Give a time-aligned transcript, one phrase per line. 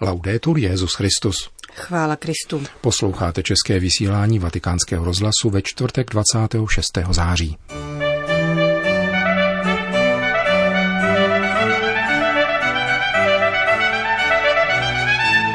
[0.00, 1.50] Laudetur Jezus Christus.
[1.72, 2.62] Chvála Kristu.
[2.80, 6.98] Posloucháte české vysílání Vatikánského rozhlasu ve čtvrtek 26.
[7.10, 7.56] září.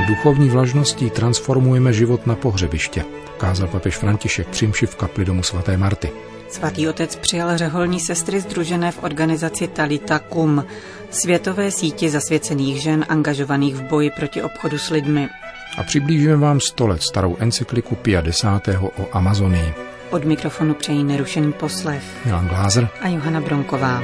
[0.08, 3.06] Duchovní vlažností transformujeme život na pohřebiště,
[3.38, 6.12] kázal papež František přimši v kapli domu svaté Marty.
[6.50, 10.66] Svatý otec přijal řeholní sestry združené v organizaci Talita Kum,
[11.12, 15.30] světové síti zasvěcených žen angažovaných v boji proti obchodu s lidmi.
[15.78, 18.44] A přiblížíme vám sto let starou encykliku Pia X.
[18.82, 19.74] o Amazonii.
[20.10, 24.04] Od mikrofonu přejí nerušený poslech Milan Glázer a Johana Bronková.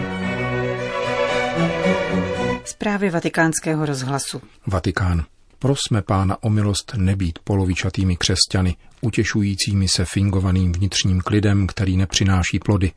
[2.66, 4.42] Zprávy vatikánského rozhlasu.
[4.68, 5.24] Vatikán.
[5.60, 12.92] Prosme pána o milost nebýt polovičatými křesťany, utěšujícími se fingovaným vnitřním klidem, který nepřináší plody,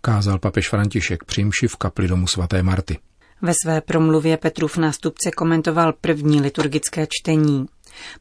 [0.00, 2.98] kázal papež František přimši v kapli domu svaté Marty.
[3.42, 7.66] Ve své promluvě Petrův nástupce komentoval první liturgické čtení.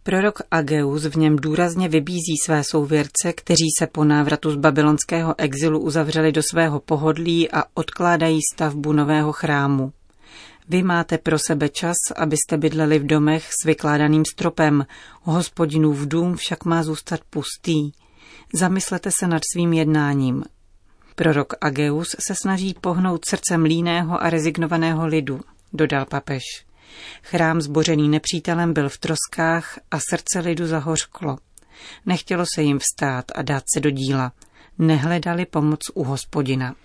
[0.03, 5.79] Prorok Ageus v něm důrazně vybízí své souvěrce, kteří se po návratu z babylonského exilu
[5.79, 9.91] uzavřeli do svého pohodlí a odkládají stavbu nového chrámu.
[10.69, 14.85] Vy máte pro sebe čas, abyste bydleli v domech s vykládaným stropem,
[15.21, 17.91] hospodinův dům však má zůstat pustý.
[18.53, 20.43] Zamyslete se nad svým jednáním.
[21.15, 25.39] Prorok Ageus se snaží pohnout srdcem líného a rezignovaného lidu,
[25.73, 26.43] dodal papež.
[27.23, 31.37] Chrám zbořený nepřítelem byl v troskách a srdce lidu zahořklo.
[32.05, 34.31] Nechtělo se jim vstát a dát se do díla.
[34.79, 36.75] Nehledali pomoc u hospodina.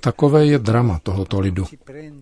[0.00, 1.66] Takové je drama tohoto lidu.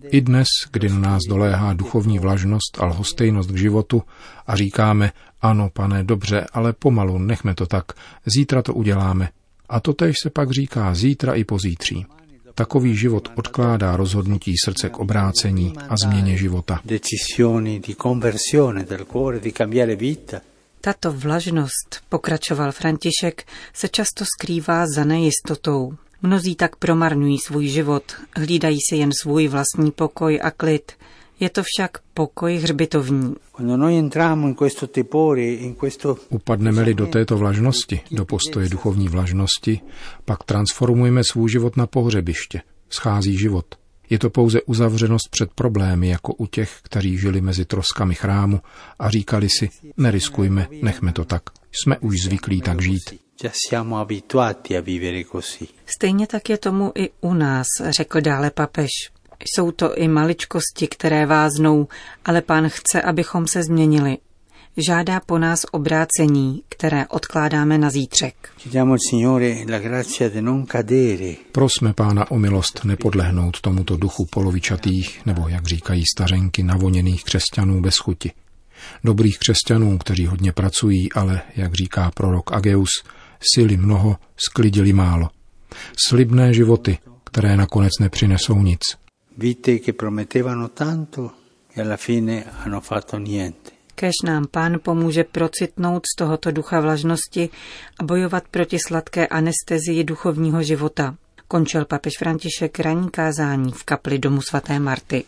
[0.09, 4.03] I dnes, kdy na nás doléhá duchovní vlažnost a lhostejnost k životu
[4.47, 7.85] a říkáme, ano, pane, dobře, ale pomalu, nechme to tak,
[8.25, 9.29] zítra to uděláme.
[9.71, 12.05] A totež se pak říká zítra i pozítří.
[12.55, 16.81] Takový život odkládá rozhodnutí srdce k obrácení a změně života.
[20.81, 25.93] Tato vlažnost, pokračoval František, se často skrývá za nejistotou.
[26.21, 28.03] Mnozí tak promarňují svůj život,
[28.35, 30.91] hlídají si jen svůj vlastní pokoj a klid.
[31.41, 33.35] Je to však pokoj hřbitovní.
[36.29, 39.79] Upadneme-li do této vlažnosti, do postoje duchovní vlažnosti,
[40.25, 42.61] pak transformujeme svůj život na pohřebiště.
[42.89, 43.65] Schází život.
[44.09, 48.59] Je to pouze uzavřenost před problémy, jako u těch, kteří žili mezi troskami chrámu
[48.99, 51.43] a říkali si, neriskujme, nechme to tak.
[51.71, 53.01] Jsme už zvyklí tak žít.
[55.85, 58.89] Stejně tak je tomu i u nás, řekl dále papež.
[59.45, 61.87] Jsou to i maličkosti, které váznou,
[62.25, 64.17] ale pán chce, abychom se změnili.
[64.77, 68.49] Žádá po nás obrácení, které odkládáme na zítřek.
[71.51, 77.97] Prosme pána o milost nepodlehnout tomuto duchu polovičatých, nebo jak říkají stařenky, navoněných křesťanů bez
[77.97, 78.31] chuti.
[79.03, 82.89] Dobrých křesťanů, kteří hodně pracují, ale, jak říká prorok Ageus,
[83.55, 85.29] sily mnoho, sklidili málo.
[86.07, 88.81] Slibné životy, které nakonec nepřinesou nic.
[89.37, 91.31] Vite che promettevano tanto
[91.73, 93.71] e alla fine hanno fatto niente.
[93.95, 97.49] Kež nám pán pomůže procitnout z tohoto ducha vlažnosti
[97.99, 101.15] a bojovat proti sladké anestezii duchovního života.
[101.47, 105.23] Končil papež František ranní kázání v kapli domu svaté Marty.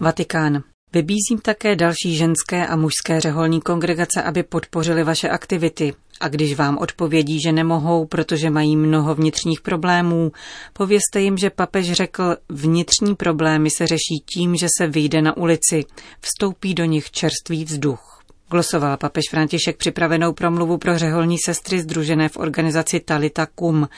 [0.00, 0.62] Vatikán.
[0.92, 5.94] Vybízím také další ženské a mužské řeholní kongregace, aby podpořili vaše aktivity.
[6.22, 10.32] A když vám odpovědí, že nemohou, protože mají mnoho vnitřních problémů,
[10.72, 15.84] povězte jim, že papež řekl, vnitřní problémy se řeší tím, že se vyjde na ulici,
[16.20, 18.21] vstoupí do nich čerstvý vzduch.
[18.52, 23.88] Glosoval papež František připravenou promluvu pro řeholní sestry združené v organizaci Talita Kum,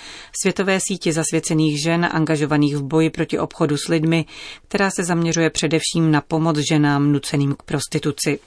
[0.43, 4.25] světové síti zasvěcených žen angažovaných v boji proti obchodu s lidmi,
[4.69, 8.39] která se zaměřuje především na pomoc ženám nuceným k prostituci.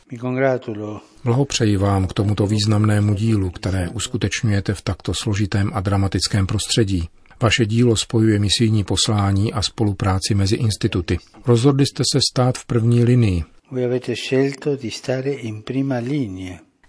[1.23, 7.09] Blahopřeji vám k tomuto významnému dílu, které uskutečňujete v takto složitém a dramatickém prostředí.
[7.41, 11.17] Vaše dílo spojuje misijní poslání a spolupráci mezi instituty.
[11.45, 13.43] Rozhodli jste se stát v první linii,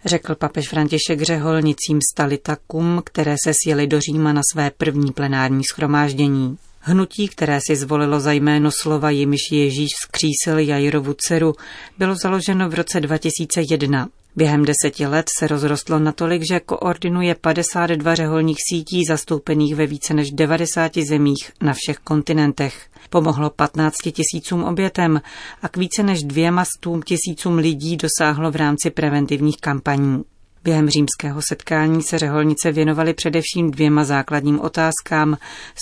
[0.05, 6.59] Řekl papež František řeholnicím Stalitakum, které se sjeli do Říma na své první plenární schromáždění.
[6.81, 11.55] Hnutí, které si zvolilo za jméno slova jimiž Ježíš vzkřísil Jairovu dceru,
[11.99, 14.09] bylo založeno v roce 2001.
[14.39, 20.31] Během deseti let se rozrostlo natolik, že koordinuje 52 řeholních sítí zastoupených ve více než
[20.31, 22.87] 90 zemích na všech kontinentech.
[23.11, 25.21] Pomohlo 15 tisícům obětem
[25.63, 30.25] a k více než dvěma stům tisícům lidí dosáhlo v rámci preventivních kampaní.
[30.65, 35.37] Během římského setkání se řeholnice věnovaly především dvěma základním otázkám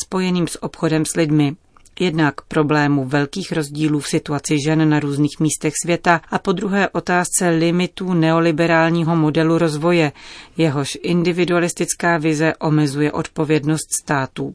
[0.05, 1.57] spojeným s obchodem s lidmi.
[2.01, 7.49] Jednak problému velkých rozdílů v situaci žen na různých místech světa a po druhé otázce
[7.49, 10.13] limitů neoliberálního modelu rozvoje,
[10.57, 14.55] jehož individualistická vize omezuje odpovědnost států.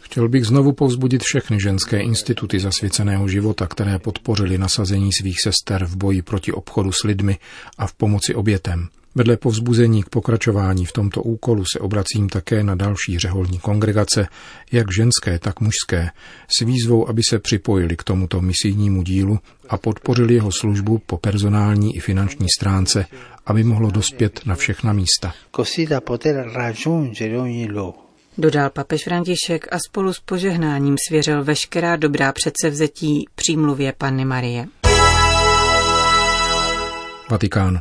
[0.00, 5.96] Chtěl bych znovu povzbudit všechny ženské instituty zasvěceného života, které podpořili nasazení svých sester v
[5.96, 7.38] boji proti obchodu s lidmi
[7.78, 8.88] a v pomoci obětem.
[9.14, 14.28] Vedle povzbuzení k pokračování v tomto úkolu se obracím také na další řeholní kongregace,
[14.72, 16.10] jak ženské, tak mužské,
[16.58, 19.38] s výzvou, aby se připojili k tomuto misijnímu dílu
[19.68, 23.06] a podpořili jeho službu po personální i finanční stránce,
[23.46, 25.34] aby mohlo dospět na všechna místa.
[28.38, 34.66] Dodal papež František a spolu s požehnáním svěřil veškerá dobrá předsevzetí přímluvě Panny Marie.
[37.30, 37.80] Vatikán.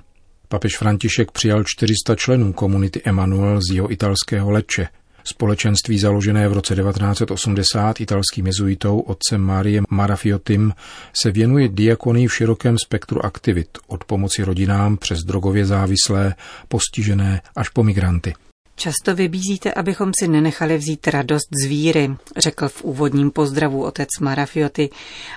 [0.53, 4.87] Papež František přijal 400 členů komunity Emanuel z jeho italského Leče.
[5.23, 10.73] Společenství založené v roce 1980 italským jezuitou otcem Mariem Marafiotim
[11.21, 16.35] se věnuje diakonii v širokém spektru aktivit, od pomoci rodinám přes drogově závislé,
[16.67, 18.33] postižené až po migranty.
[18.75, 24.89] Často vybízíte, abychom si nenechali vzít radost z víry, řekl v úvodním pozdravu otec Marafioty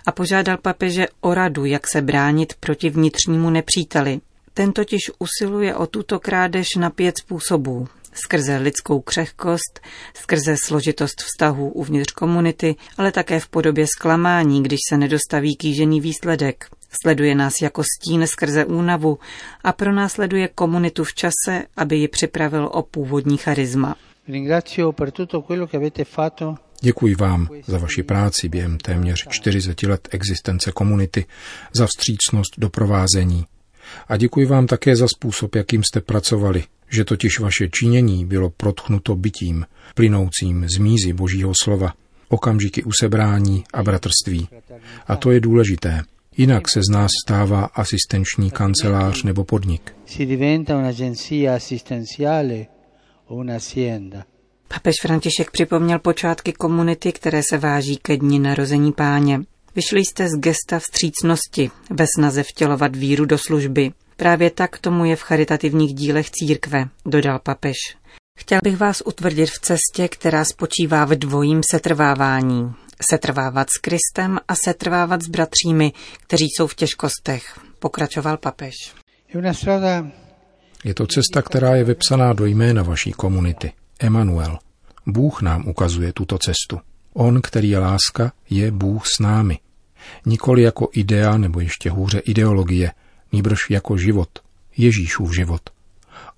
[0.06, 4.20] a požádal papeže o radu, jak se bránit proti vnitřnímu nepříteli,
[4.56, 7.88] ten totiž usiluje o tuto krádež na pět způsobů.
[8.12, 9.80] Skrze lidskou křehkost,
[10.14, 16.66] skrze složitost vztahů uvnitř komunity, ale také v podobě zklamání, když se nedostaví kýžený výsledek.
[17.02, 19.18] Sleduje nás jako stín skrze únavu
[19.64, 23.96] a pronásleduje komunitu v čase, aby ji připravil o původní charisma.
[26.80, 31.26] Děkuji vám za vaši práci během téměř 40 let existence komunity,
[31.76, 33.46] za vstřícnost do provázení,
[34.08, 39.16] a děkuji vám také za způsob, jakým jste pracovali, že totiž vaše činění bylo protchnuto
[39.16, 41.94] bytím, plynoucím z mízy Božího slova,
[42.28, 44.48] okamžiky usebrání a bratrství.
[45.06, 46.02] A to je důležité.
[46.36, 49.94] Jinak se z nás stává asistenční kancelář nebo podnik.
[54.68, 59.40] Papež František připomněl počátky komunity, které se váží ke dni narození páně.
[59.76, 63.92] Vyšli jste z gesta vstřícnosti ve snaze vtělovat víru do služby.
[64.16, 67.76] Právě tak tomu je v charitativních dílech církve, dodal papež.
[68.38, 72.72] Chtěl bych vás utvrdit v cestě, která spočívá v dvojím setrvávání.
[73.10, 75.92] Setrvávat s Kristem a setrvávat s bratřími,
[76.26, 78.74] kteří jsou v těžkostech, pokračoval papež.
[80.84, 83.72] Je to cesta, která je vypsaná do jména vaší komunity.
[84.00, 84.58] Emanuel.
[85.06, 86.80] Bůh nám ukazuje tuto cestu.
[87.14, 89.58] On, který je láska, je Bůh s námi.
[90.26, 92.92] Nikoli jako idea nebo ještě hůře ideologie,
[93.32, 94.28] nýbrž jako život,
[94.76, 95.60] Ježíšův život.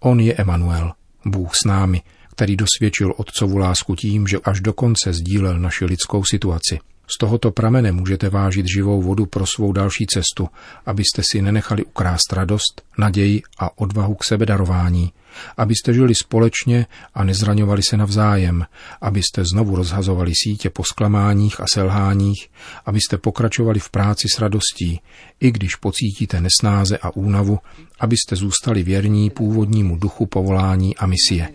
[0.00, 0.92] On je Emanuel,
[1.24, 6.24] Bůh s námi, který dosvědčil otcovu lásku tím, že až do konce sdílel naši lidskou
[6.24, 6.78] situaci.
[7.10, 10.48] Z tohoto pramene můžete vážit živou vodu pro svou další cestu,
[10.86, 15.12] abyste si nenechali ukrást radost, naději a odvahu k sebedarování,
[15.56, 18.66] abyste žili společně a nezraňovali se navzájem,
[19.00, 22.50] abyste znovu rozhazovali sítě po zklamáních a selháních,
[22.86, 25.00] abyste pokračovali v práci s radostí,
[25.40, 27.58] i když pocítíte nesnáze a únavu,
[28.00, 31.48] abyste zůstali věrní původnímu duchu povolání a misie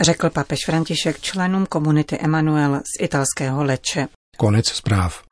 [0.00, 4.06] řekl papež František členům komunity Emanuel z italského Leče.
[4.36, 5.22] Konec zpráv.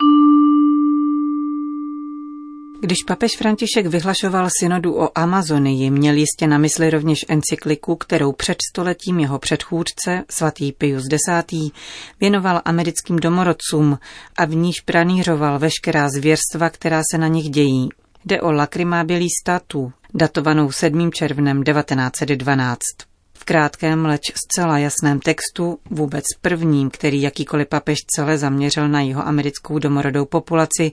[2.81, 8.59] Když papež František vyhlašoval synodu o Amazonii, měl jistě na mysli rovněž encykliku, kterou před
[8.71, 11.73] stoletím jeho předchůdce, svatý Pius X.,
[12.21, 13.99] věnoval americkým domorodcům
[14.37, 17.89] a v níž pranířoval veškerá zvěrstva, která se na nich dějí.
[18.25, 21.13] Jde o Lacrimabilí statu, datovanou 7.
[21.13, 22.79] červnem 1912
[23.45, 29.79] krátkém, leč zcela jasném textu, vůbec prvním, který jakýkoliv papež celé zaměřil na jeho americkou
[29.79, 30.93] domorodou populaci,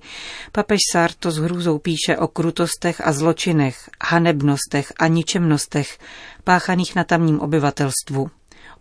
[0.52, 5.98] papež Sarto s hrůzou píše o krutostech a zločinech, hanebnostech a ničemnostech
[6.44, 8.30] páchaných na tamním obyvatelstvu,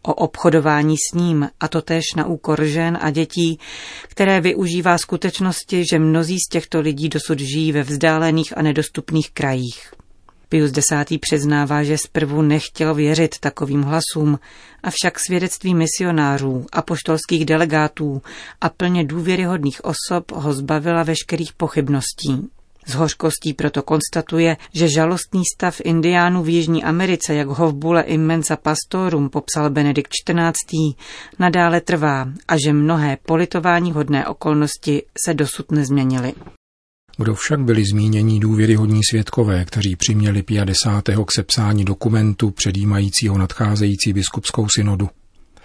[0.03, 3.59] o obchodování s ním, a to též na úkor žen a dětí,
[4.09, 10.04] které využívá skutečnosti, že mnozí z těchto lidí dosud žijí ve vzdálených a nedostupných krajích.
[10.55, 11.19] Pius X.
[11.21, 14.39] přiznává, že zprvu nechtěl věřit takovým hlasům,
[14.83, 18.23] avšak svědectví misionářů a poštolských delegátů
[18.61, 22.49] a plně důvěryhodných osob ho zbavila veškerých pochybností.
[22.87, 28.03] S hořkostí proto konstatuje, že žalostný stav indiánů v Jižní Americe, jak ho v bule
[28.03, 30.95] Immensa Pastorum popsal Benedikt XIV.,
[31.39, 36.33] nadále trvá a že mnohé politování hodné okolnosti se dosud nezměnily.
[37.19, 40.79] Kdo však byli zmínění důvěryhodní svědkové, kteří přiměli Pia X.
[41.27, 45.09] k sepsání dokumentu předjímajícího nadcházející biskupskou synodu?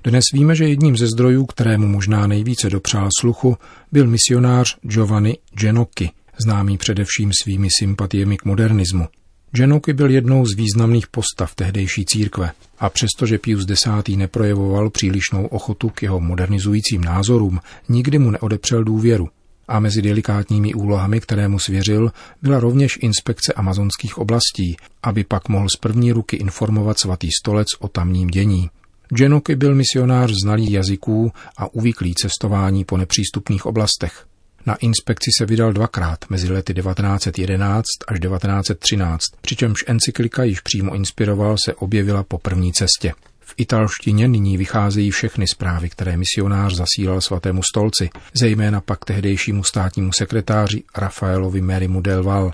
[0.03, 3.57] Dnes víme, že jedním ze zdrojů, kterému možná nejvíce dopřál sluchu,
[3.91, 6.09] byl misionář Giovanni Genocchi,
[6.43, 9.07] známý především svými sympatiemi k modernismu.
[9.51, 13.83] Genocchi byl jednou z významných postav tehdejší církve a přestože Pius X.
[14.15, 19.29] neprojevoval přílišnou ochotu k jeho modernizujícím názorům, nikdy mu neodepřel důvěru.
[19.69, 22.11] A mezi delikátními úlohami, které mu svěřil,
[22.41, 27.87] byla rovněž inspekce amazonských oblastí, aby pak mohl z první ruky informovat svatý stolec o
[27.87, 28.69] tamním dění.
[29.09, 34.25] Genoky byl misionář znalý jazyků a uvyklý cestování po nepřístupných oblastech.
[34.65, 41.55] Na inspekci se vydal dvakrát mezi lety 1911 až 1913, přičemž encyklika již přímo inspiroval
[41.65, 43.13] se objevila po první cestě.
[43.49, 50.11] V italštině nyní vycházejí všechny zprávy, které misionář zasílal svatému stolci, zejména pak tehdejšímu státnímu
[50.13, 52.51] sekretáři Rafaelovi Merimu del Val.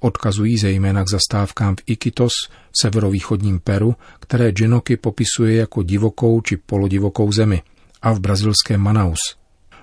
[0.00, 2.32] Odkazují zejména k zastávkám v Iquitos,
[2.80, 7.62] severovýchodním Peru, které Genoky popisuje jako divokou či polodivokou zemi,
[8.02, 9.18] a v brazilském Manaus.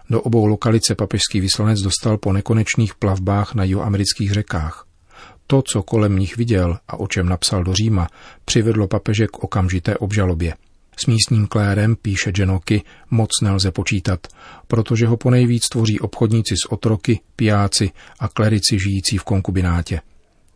[0.09, 4.88] Do obou lokalit se papežský vyslanec dostal po nekonečných plavbách na jihoamerických řekách.
[5.51, 8.07] To, co kolem nich viděl a o čem napsal do Říma,
[8.45, 10.53] přivedlo papeže k okamžité obžalobě.
[10.97, 14.27] S místním klérem, píše Genoky, moc nelze počítat,
[14.67, 20.01] protože ho ponejvíc tvoří obchodníci s otroky, pijáci a klerici žijící v konkubinátě.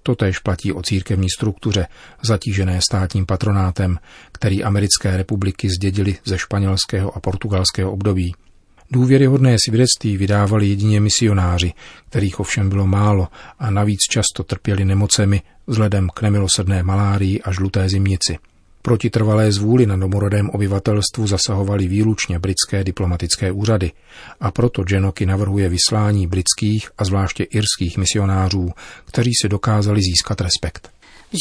[0.03, 1.87] Totež platí o církevní struktuře,
[2.23, 3.99] zatížené státním patronátem,
[4.31, 8.35] který americké republiky zdědili ze španělského a portugalského období.
[8.93, 11.73] Důvěryhodné svědectví vydávali jedině misionáři,
[12.09, 13.27] kterých ovšem bylo málo
[13.59, 18.37] a navíc často trpěli nemocemi vzhledem k nemilosrdné malárii a žluté zimnici.
[18.81, 23.91] Proti trvalé zvůli na domorodém obyvatelstvu zasahovaly výlučně britské diplomatické úřady
[24.39, 28.69] a proto Genoky navrhuje vyslání britských a zvláště irských misionářů,
[29.05, 30.89] kteří si dokázali získat respekt.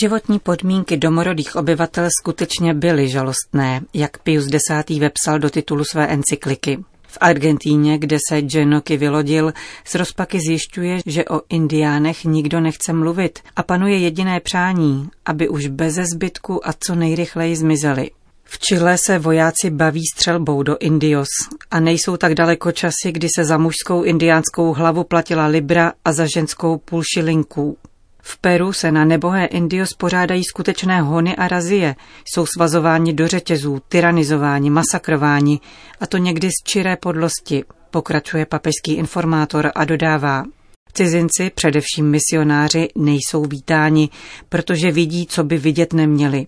[0.00, 4.98] Životní podmínky domorodých obyvatel skutečně byly žalostné, jak Pius X.
[4.98, 6.78] vepsal do titulu své encykliky.
[7.12, 9.52] V Argentíně, kde se Genoky vylodil,
[9.84, 15.66] z rozpaky zjišťuje, že o indiánech nikdo nechce mluvit a panuje jediné přání, aby už
[15.66, 18.10] beze zbytku a co nejrychleji zmizeli.
[18.44, 21.28] V Chile se vojáci baví střelbou do Indios
[21.70, 26.26] a nejsou tak daleko časy, kdy se za mužskou indiánskou hlavu platila libra a za
[26.34, 27.76] ženskou půl šilinků.
[28.24, 31.96] V Peru se na nebohé Indios pořádají skutečné hony a razie.
[32.24, 35.60] Jsou svazováni do řetězů, tyranizováni, masakrováni,
[36.00, 40.44] a to někdy z čiré podlosti, pokračuje papežský informátor a dodává.
[40.92, 44.08] Cizinci, především misionáři, nejsou vítáni,
[44.48, 46.44] protože vidí, co by vidět neměli.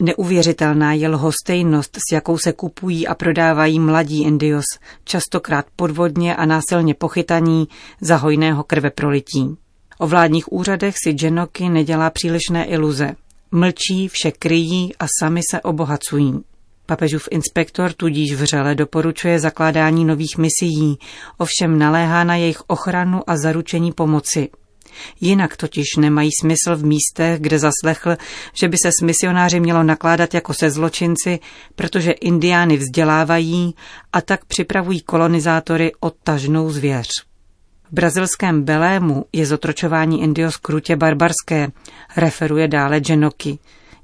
[0.00, 4.64] Neuvěřitelná je lhostejnost, s jakou se kupují a prodávají mladí Indios,
[5.04, 7.68] častokrát podvodně a násilně pochytaní
[8.00, 9.56] za hojného krve prolití.
[9.98, 13.14] O vládních úřadech si Genoky nedělá přílišné iluze.
[13.50, 16.40] Mlčí, vše kryjí a sami se obohacují.
[16.86, 20.98] Papežův inspektor tudíž vřele doporučuje zakládání nových misií,
[21.38, 24.48] ovšem naléhá na jejich ochranu a zaručení pomoci.
[25.20, 28.16] Jinak totiž nemají smysl v místech, kde zaslechl,
[28.52, 31.38] že by se s misionáři mělo nakládat jako se zločinci,
[31.74, 33.74] protože indiány vzdělávají
[34.12, 37.08] a tak připravují kolonizátory o tažnou zvěř.
[37.90, 41.68] V brazilském Belému je zotročování Indios krutě barbarské,
[42.16, 43.58] referuje dále Genoky.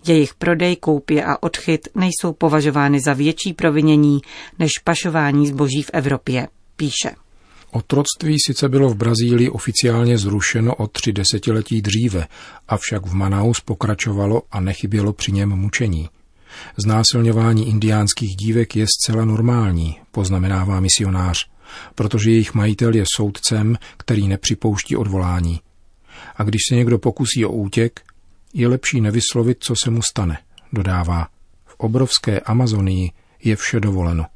[0.06, 4.20] Jejich prodej, koupě a odchyt nejsou považovány za větší provinění
[4.58, 7.10] než pašování zboží v Evropě, píše.
[7.70, 12.26] Otroctví sice bylo v Brazílii oficiálně zrušeno o tři desetiletí dříve,
[12.68, 16.08] avšak v Manaus pokračovalo a nechybělo při něm mučení.
[16.76, 21.53] Znásilňování indiánských dívek je zcela normální, poznamenává misionář
[21.94, 25.60] protože jejich majitel je soudcem, který nepřipouští odvolání.
[26.36, 28.00] A když se někdo pokusí o útěk,
[28.54, 30.38] je lepší nevyslovit, co se mu stane,
[30.72, 31.28] dodává.
[31.66, 33.12] V obrovské Amazonii
[33.44, 34.26] je vše dovoleno.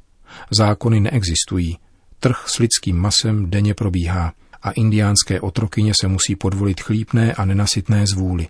[0.51, 1.77] Zákony neexistují.
[2.19, 8.07] Trh s lidským masem denně probíhá a indiánské otrokyně se musí podvolit chlípné a nenasytné
[8.07, 8.47] zvůli.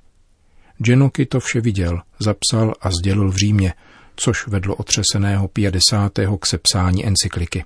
[0.78, 3.74] Genoky to vše viděl, zapsal a sdělil v Římě,
[4.16, 5.72] což vedlo otřeseného Pia
[6.40, 7.66] k sepsání encykliky.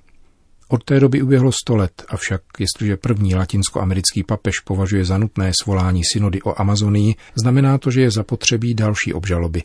[0.74, 6.02] Od té doby uběhlo sto let, avšak jestliže první latinskoamerický papež považuje za nutné svolání
[6.12, 9.62] synody o Amazonii, znamená to, že je zapotřebí další obžaloby.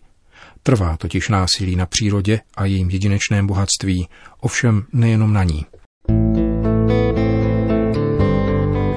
[0.63, 4.08] Trvá totiž násilí na přírodě a jejím jedinečném bohatství,
[4.39, 5.66] ovšem nejenom na ní.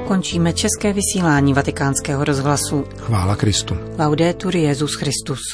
[0.09, 2.85] Končíme české vysílání vatikánského rozhlasu.
[2.99, 3.77] Chvála Kristu.
[3.99, 5.41] Laudetur Jezus Christus.